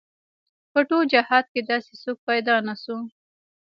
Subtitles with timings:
[0.71, 2.97] په ټول جهاد کې داسې څوک پيدا نه شو.